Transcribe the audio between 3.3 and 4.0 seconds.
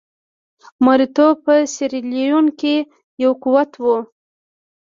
قوت وو.